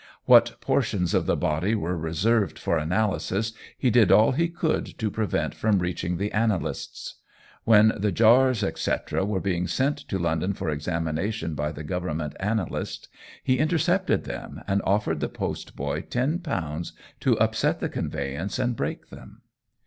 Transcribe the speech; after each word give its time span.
What 0.25 0.59
portions 0.61 1.13
of 1.13 1.27
the 1.27 1.35
body 1.35 1.75
were 1.75 1.95
reserved 1.95 2.57
for 2.57 2.79
analysis, 2.79 3.53
he 3.77 3.91
did 3.91 4.11
all 4.11 4.31
he 4.31 4.47
could 4.49 4.97
to 4.97 5.11
prevent 5.11 5.53
from 5.53 5.77
reaching 5.77 6.17
the 6.17 6.31
analysts. 6.31 7.17
When 7.65 7.93
the 7.95 8.11
jars, 8.11 8.63
etc. 8.63 9.23
were 9.23 9.39
being 9.39 9.67
sent 9.67 9.99
to 10.07 10.17
London 10.17 10.53
for 10.53 10.71
examination 10.71 11.53
by 11.53 11.71
the 11.71 11.83
Government 11.83 12.33
analyst, 12.39 13.09
he 13.43 13.59
intercepted 13.59 14.23
them, 14.23 14.63
and 14.67 14.81
offered 14.85 15.19
the 15.19 15.29
post 15.29 15.75
boy 15.75 16.01
£10 16.01 16.93
to 17.19 17.37
upset 17.39 17.79
the 17.79 17.87
conveyance 17.87 18.57
and 18.57 18.75
break 18.75 19.09
them. 19.11 19.43